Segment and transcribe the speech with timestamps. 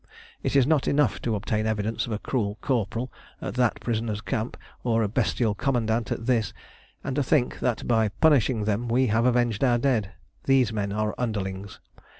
[0.41, 4.57] It is not enough to obtain evidence of a cruel corporal at that prisoners' camp,
[4.83, 6.53] or of a bestial commandant at this,
[7.03, 10.13] and to think that by punishing them we have avenged our dead.
[10.45, 11.79] These men are underlings.